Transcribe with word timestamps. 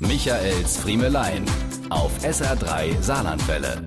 Michaels 0.00 0.76
Friemelein 0.76 1.44
auf 1.90 2.12
SR3 2.22 3.02
Saarlandwelle. 3.02 3.82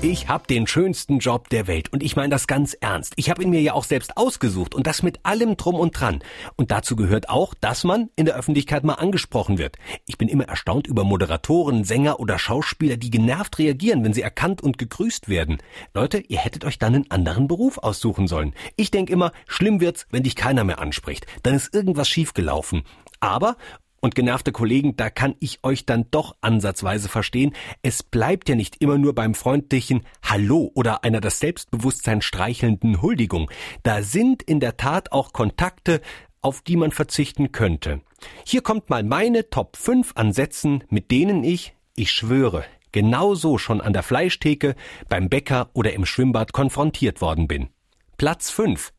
Ich 0.00 0.28
habe 0.28 0.46
den 0.46 0.68
schönsten 0.68 1.18
Job 1.18 1.48
der 1.48 1.66
Welt 1.66 1.92
und 1.92 2.04
ich 2.04 2.14
meine 2.14 2.28
das 2.28 2.46
ganz 2.46 2.74
ernst. 2.74 3.14
Ich 3.16 3.28
habe 3.28 3.42
ihn 3.42 3.50
mir 3.50 3.60
ja 3.60 3.72
auch 3.72 3.82
selbst 3.82 4.16
ausgesucht 4.16 4.76
und 4.76 4.86
das 4.86 5.02
mit 5.02 5.18
allem 5.24 5.56
drum 5.56 5.74
und 5.74 5.98
dran. 5.98 6.20
Und 6.54 6.70
dazu 6.70 6.94
gehört 6.94 7.30
auch, 7.30 7.54
dass 7.54 7.82
man 7.82 8.10
in 8.14 8.26
der 8.26 8.36
Öffentlichkeit 8.36 8.84
mal 8.84 8.94
angesprochen 8.94 9.58
wird. 9.58 9.76
Ich 10.06 10.18
bin 10.18 10.28
immer 10.28 10.44
erstaunt 10.44 10.86
über 10.86 11.02
Moderatoren, 11.02 11.82
Sänger 11.82 12.20
oder 12.20 12.38
Schauspieler, 12.38 12.96
die 12.96 13.10
genervt 13.10 13.58
reagieren, 13.58 14.04
wenn 14.04 14.12
sie 14.12 14.22
erkannt 14.22 14.62
und 14.62 14.78
gegrüßt 14.78 15.28
werden. 15.28 15.58
Leute, 15.94 16.18
ihr 16.18 16.38
hättet 16.38 16.64
euch 16.64 16.78
dann 16.78 16.94
einen 16.94 17.10
anderen 17.10 17.48
Beruf 17.48 17.78
aussuchen 17.78 18.28
sollen. 18.28 18.54
Ich 18.76 18.92
denk 18.92 19.10
immer, 19.10 19.32
schlimm 19.48 19.80
wird's, 19.80 20.06
wenn 20.12 20.22
dich 20.22 20.36
keiner 20.36 20.62
mehr 20.62 20.78
anspricht. 20.78 21.26
Dann 21.42 21.56
ist 21.56 21.74
irgendwas 21.74 22.08
schiefgelaufen. 22.08 22.84
Aber 23.18 23.56
und 24.00 24.14
genervte 24.14 24.52
Kollegen, 24.52 24.96
da 24.96 25.10
kann 25.10 25.34
ich 25.40 25.58
euch 25.62 25.86
dann 25.86 26.06
doch 26.10 26.36
ansatzweise 26.40 27.08
verstehen. 27.08 27.54
Es 27.82 28.02
bleibt 28.02 28.48
ja 28.48 28.54
nicht 28.54 28.76
immer 28.80 28.98
nur 28.98 29.14
beim 29.14 29.34
freundlichen 29.34 30.04
Hallo 30.22 30.70
oder 30.74 31.04
einer 31.04 31.20
das 31.20 31.40
Selbstbewusstsein 31.40 32.22
streichelnden 32.22 33.02
Huldigung. 33.02 33.50
Da 33.82 34.02
sind 34.02 34.42
in 34.42 34.60
der 34.60 34.76
Tat 34.76 35.12
auch 35.12 35.32
Kontakte, 35.32 36.00
auf 36.40 36.62
die 36.62 36.76
man 36.76 36.92
verzichten 36.92 37.52
könnte. 37.52 38.00
Hier 38.46 38.62
kommt 38.62 38.90
mal 38.90 39.02
meine 39.02 39.50
Top 39.50 39.76
5 39.76 40.12
an 40.14 40.32
Sätzen, 40.32 40.84
mit 40.88 41.10
denen 41.10 41.44
ich, 41.44 41.74
ich 41.94 42.10
schwöre, 42.10 42.64
genauso 42.92 43.58
schon 43.58 43.80
an 43.80 43.92
der 43.92 44.02
Fleischtheke, 44.02 44.74
beim 45.08 45.28
Bäcker 45.28 45.70
oder 45.72 45.92
im 45.92 46.06
Schwimmbad 46.06 46.52
konfrontiert 46.52 47.20
worden 47.20 47.48
bin. 47.48 47.68
Platz 48.16 48.50
5. 48.50 48.92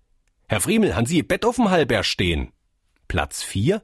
Herr 0.47 0.61
Friemel, 0.61 0.95
han 0.95 1.05
Sie 1.05 1.21
Bett 1.23 1.45
auf 1.45 1.57
dem 1.57 1.69
Halber 1.69 2.03
stehen? 2.03 2.51
Platz 3.07 3.43
4. 3.43 3.81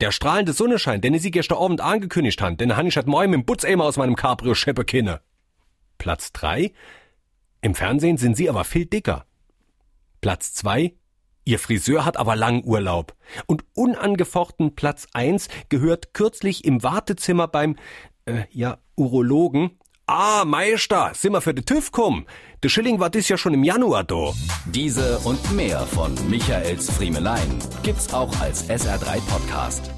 Der 0.00 0.12
strahlende 0.12 0.52
Sonnenschein, 0.52 1.00
den 1.00 1.18
Sie 1.18 1.32
gestern 1.32 1.58
Abend 1.58 1.80
angekündigt 1.80 2.40
haben, 2.40 2.56
den 2.56 2.76
han 2.76 2.86
ich 2.86 2.96
heute 2.96 3.10
Morgen 3.10 3.30
mit 3.30 3.40
dem 3.40 3.44
Butzeimer 3.44 3.84
aus 3.84 3.96
meinem 3.96 4.14
Cabrio 4.14 4.54
scheppe 4.54 4.84
kinne. 4.84 5.20
Platz 5.98 6.32
drei. 6.32 6.72
Im 7.62 7.74
Fernsehen 7.74 8.16
sind 8.16 8.36
Sie 8.36 8.48
aber 8.48 8.62
viel 8.62 8.86
dicker. 8.86 9.26
Platz 10.20 10.54
zwei. 10.54 10.94
Ihr 11.44 11.58
Friseur 11.58 12.04
hat 12.04 12.16
aber 12.16 12.36
lang 12.36 12.62
Urlaub. 12.62 13.16
Und 13.46 13.64
unangefochten 13.74 14.76
Platz 14.76 15.08
eins 15.14 15.48
gehört 15.68 16.14
kürzlich 16.14 16.64
im 16.64 16.84
Wartezimmer 16.84 17.48
beim, 17.48 17.74
äh, 18.26 18.44
ja, 18.50 18.78
Urologen. 18.94 19.78
Ah, 20.10 20.46
Meister, 20.46 21.12
sind 21.14 21.34
wir 21.34 21.42
für 21.42 21.52
de 21.52 21.62
TÜV 21.62 21.92
kommen. 21.92 22.24
De 22.64 22.70
Schilling 22.70 22.98
war 22.98 23.10
dies 23.10 23.28
ja 23.28 23.36
schon 23.36 23.52
im 23.52 23.62
Januar 23.62 24.04
do. 24.04 24.34
Diese 24.64 25.18
und 25.18 25.52
mehr 25.52 25.80
von 25.80 26.14
Michaels 26.30 26.90
Friemelein 26.90 27.58
gibt's 27.82 28.14
auch 28.14 28.34
als 28.40 28.70
SR3 28.70 29.20
Podcast. 29.28 29.90